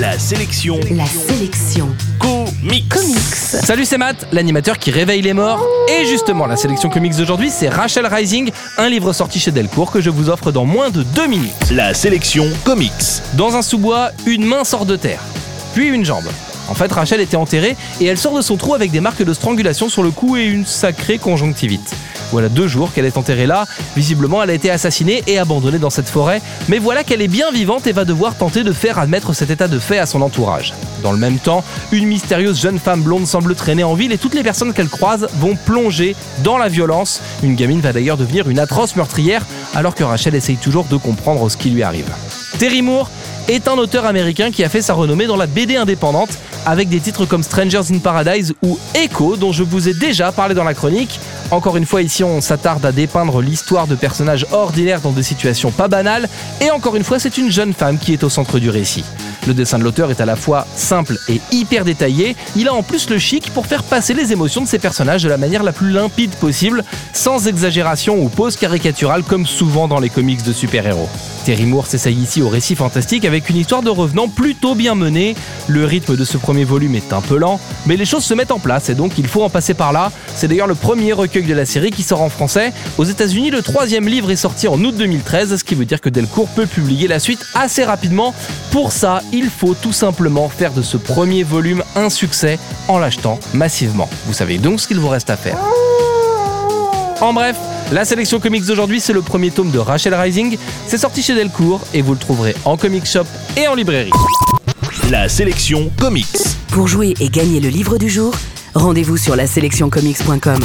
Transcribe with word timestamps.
La 0.00 0.18
sélection 0.18 0.80
La 0.92 1.04
sélection 1.04 1.94
comics. 2.18 2.88
comics. 2.88 3.18
Salut, 3.18 3.84
c'est 3.84 3.98
Matt, 3.98 4.26
l'animateur 4.32 4.78
qui 4.78 4.90
réveille 4.90 5.20
les 5.20 5.34
morts. 5.34 5.62
Et 5.90 6.06
justement, 6.06 6.46
la 6.46 6.56
sélection 6.56 6.88
comics 6.88 7.14
d'aujourd'hui, 7.14 7.50
c'est 7.50 7.68
Rachel 7.68 8.06
Rising, 8.06 8.50
un 8.78 8.88
livre 8.88 9.12
sorti 9.12 9.38
chez 9.38 9.50
Delcourt 9.50 9.90
que 9.90 10.00
je 10.00 10.08
vous 10.08 10.30
offre 10.30 10.52
dans 10.52 10.64
moins 10.64 10.88
de 10.88 11.02
deux 11.02 11.26
minutes. 11.26 11.52
La 11.70 11.92
sélection 11.92 12.46
comics. 12.64 12.90
Dans 13.34 13.56
un 13.56 13.60
sous-bois, 13.62 14.12
une 14.24 14.46
main 14.46 14.64
sort 14.64 14.86
de 14.86 14.96
terre, 14.96 15.20
puis 15.74 15.88
une 15.88 16.06
jambe. 16.06 16.30
En 16.70 16.74
fait, 16.74 16.90
Rachel 16.90 17.20
était 17.20 17.36
enterrée 17.36 17.76
et 18.00 18.06
elle 18.06 18.16
sort 18.16 18.34
de 18.34 18.40
son 18.40 18.56
trou 18.56 18.74
avec 18.74 18.92
des 18.92 19.00
marques 19.00 19.22
de 19.22 19.34
strangulation 19.34 19.90
sur 19.90 20.02
le 20.02 20.12
cou 20.12 20.38
et 20.38 20.44
une 20.46 20.64
sacrée 20.64 21.18
conjonctivite. 21.18 21.94
Voilà 22.32 22.48
deux 22.48 22.68
jours 22.68 22.92
qu'elle 22.92 23.06
est 23.06 23.16
enterrée 23.16 23.46
là. 23.46 23.66
Visiblement, 23.96 24.42
elle 24.42 24.50
a 24.50 24.54
été 24.54 24.70
assassinée 24.70 25.22
et 25.26 25.38
abandonnée 25.38 25.78
dans 25.78 25.90
cette 25.90 26.08
forêt. 26.08 26.40
Mais 26.68 26.78
voilà 26.78 27.04
qu'elle 27.04 27.22
est 27.22 27.28
bien 27.28 27.50
vivante 27.50 27.86
et 27.86 27.92
va 27.92 28.04
devoir 28.04 28.36
tenter 28.36 28.62
de 28.62 28.72
faire 28.72 28.98
admettre 28.98 29.32
cet 29.32 29.50
état 29.50 29.68
de 29.68 29.78
fait 29.78 29.98
à 29.98 30.06
son 30.06 30.22
entourage. 30.22 30.74
Dans 31.02 31.12
le 31.12 31.18
même 31.18 31.38
temps, 31.38 31.64
une 31.92 32.06
mystérieuse 32.06 32.60
jeune 32.60 32.78
femme 32.78 33.02
blonde 33.02 33.26
semble 33.26 33.54
traîner 33.54 33.84
en 33.84 33.94
ville 33.94 34.12
et 34.12 34.18
toutes 34.18 34.34
les 34.34 34.42
personnes 34.42 34.72
qu'elle 34.72 34.88
croise 34.88 35.28
vont 35.38 35.56
plonger 35.56 36.14
dans 36.44 36.58
la 36.58 36.68
violence. 36.68 37.20
Une 37.42 37.54
gamine 37.54 37.80
va 37.80 37.92
d'ailleurs 37.92 38.16
devenir 38.16 38.48
une 38.48 38.58
atroce 38.58 38.96
meurtrière 38.96 39.44
alors 39.74 39.94
que 39.94 40.04
Rachel 40.04 40.34
essaye 40.34 40.56
toujours 40.56 40.84
de 40.84 40.96
comprendre 40.96 41.48
ce 41.48 41.56
qui 41.56 41.70
lui 41.70 41.82
arrive. 41.82 42.10
Terry 42.58 42.82
Moore 42.82 43.08
est 43.48 43.68
un 43.68 43.78
auteur 43.78 44.04
américain 44.04 44.50
qui 44.50 44.62
a 44.62 44.68
fait 44.68 44.82
sa 44.82 44.94
renommée 44.94 45.26
dans 45.26 45.36
la 45.36 45.46
BD 45.46 45.76
indépendante 45.76 46.30
avec 46.66 46.88
des 46.88 47.00
titres 47.00 47.24
comme 47.24 47.42
Strangers 47.42 47.90
in 47.90 47.98
Paradise 47.98 48.54
ou 48.62 48.78
Echo 48.94 49.36
dont 49.36 49.52
je 49.52 49.62
vous 49.62 49.88
ai 49.88 49.94
déjà 49.94 50.30
parlé 50.30 50.54
dans 50.54 50.64
la 50.64 50.74
chronique. 50.74 51.18
Encore 51.50 51.76
une 51.76 51.86
fois 51.86 52.02
ici 52.02 52.22
on 52.22 52.40
s'attarde 52.40 52.86
à 52.86 52.92
dépeindre 52.92 53.40
l'histoire 53.42 53.88
de 53.88 53.96
personnages 53.96 54.46
ordinaires 54.52 55.00
dans 55.00 55.10
des 55.10 55.24
situations 55.24 55.72
pas 55.72 55.88
banales 55.88 56.28
et 56.60 56.70
encore 56.70 56.94
une 56.94 57.02
fois 57.02 57.18
c'est 57.18 57.38
une 57.38 57.50
jeune 57.50 57.72
femme 57.72 57.98
qui 57.98 58.12
est 58.12 58.22
au 58.22 58.28
centre 58.28 58.60
du 58.60 58.70
récit. 58.70 59.04
Le 59.46 59.54
dessin 59.54 59.78
de 59.78 59.84
l'auteur 59.84 60.10
est 60.10 60.20
à 60.20 60.26
la 60.26 60.36
fois 60.36 60.66
simple 60.76 61.16
et 61.28 61.40
hyper 61.52 61.84
détaillé, 61.84 62.36
il 62.56 62.68
a 62.68 62.74
en 62.74 62.82
plus 62.82 63.08
le 63.08 63.18
chic 63.18 63.50
pour 63.50 63.66
faire 63.66 63.82
passer 63.82 64.14
les 64.14 64.32
émotions 64.32 64.62
de 64.62 64.68
ses 64.68 64.78
personnages 64.78 65.22
de 65.22 65.28
la 65.28 65.38
manière 65.38 65.62
la 65.62 65.72
plus 65.72 65.90
limpide 65.90 66.34
possible, 66.34 66.84
sans 67.12 67.48
exagération 67.48 68.22
ou 68.22 68.28
pose 68.28 68.56
caricaturale 68.56 69.22
comme 69.22 69.46
souvent 69.46 69.88
dans 69.88 70.00
les 70.00 70.10
comics 70.10 70.42
de 70.42 70.52
super-héros. 70.52 71.08
Terry 71.44 71.64
Moore 71.64 71.86
s'essaye 71.86 72.16
ici 72.16 72.42
au 72.42 72.48
récit 72.48 72.76
fantastique 72.76 73.24
avec 73.24 73.48
une 73.48 73.56
histoire 73.56 73.82
de 73.82 73.88
revenant 73.88 74.28
plutôt 74.28 74.74
bien 74.74 74.94
menée. 74.94 75.34
Le 75.68 75.84
rythme 75.84 76.16
de 76.16 76.24
ce 76.24 76.36
premier 76.36 76.64
volume 76.64 76.94
est 76.94 77.12
un 77.12 77.22
peu 77.22 77.38
lent, 77.38 77.58
mais 77.86 77.96
les 77.96 78.04
choses 78.04 78.24
se 78.24 78.34
mettent 78.34 78.50
en 78.50 78.58
place 78.58 78.90
et 78.90 78.94
donc 78.94 79.16
il 79.16 79.26
faut 79.26 79.42
en 79.42 79.48
passer 79.48 79.74
par 79.74 79.92
là. 79.92 80.12
C'est 80.36 80.48
d'ailleurs 80.48 80.66
le 80.66 80.74
premier 80.74 81.12
recueil 81.12 81.44
de 81.44 81.54
la 81.54 81.64
série 81.64 81.90
qui 81.90 82.02
sort 82.02 82.20
en 82.20 82.28
français. 82.28 82.72
Aux 82.98 83.04
États-Unis, 83.04 83.50
le 83.50 83.62
troisième 83.62 84.06
livre 84.06 84.30
est 84.30 84.36
sorti 84.36 84.68
en 84.68 84.78
août 84.84 84.94
2013, 84.94 85.56
ce 85.56 85.64
qui 85.64 85.74
veut 85.74 85.86
dire 85.86 86.00
que 86.00 86.10
Delcourt 86.10 86.48
peut 86.48 86.66
publier 86.66 87.08
la 87.08 87.18
suite 87.18 87.44
assez 87.54 87.84
rapidement. 87.84 88.34
Pour 88.70 88.92
ça, 88.92 89.22
il 89.32 89.50
faut 89.50 89.74
tout 89.74 89.92
simplement 89.92 90.48
faire 90.48 90.72
de 90.72 90.82
ce 90.82 90.96
premier 90.96 91.42
volume 91.42 91.82
un 91.96 92.10
succès 92.10 92.58
en 92.88 92.98
l'achetant 92.98 93.38
massivement. 93.54 94.08
Vous 94.26 94.32
savez 94.32 94.58
donc 94.58 94.80
ce 94.80 94.88
qu'il 94.88 94.98
vous 94.98 95.08
reste 95.08 95.30
à 95.30 95.36
faire. 95.36 95.58
En 97.20 97.32
bref, 97.32 97.56
la 97.92 98.04
sélection 98.04 98.40
comics 98.40 98.64
d'aujourd'hui, 98.64 99.00
c'est 99.00 99.12
le 99.12 99.20
premier 99.20 99.50
tome 99.50 99.70
de 99.70 99.78
Rachel 99.78 100.14
Rising. 100.14 100.56
C'est 100.86 100.98
sorti 100.98 101.22
chez 101.22 101.34
Delcourt 101.34 101.80
et 101.92 102.02
vous 102.02 102.12
le 102.12 102.18
trouverez 102.18 102.54
en 102.64 102.76
comic 102.76 103.04
shop 103.04 103.24
et 103.56 103.68
en 103.68 103.74
librairie. 103.74 104.12
La 105.10 105.28
sélection 105.28 105.90
comics. 105.98 106.26
Pour 106.68 106.88
jouer 106.88 107.14
et 107.20 107.28
gagner 107.28 107.60
le 107.60 107.68
livre 107.68 107.98
du 107.98 108.08
jour, 108.08 108.32
rendez-vous 108.74 109.16
sur 109.16 109.36
la 109.36 109.46
sélectioncomics.com. 109.46 110.60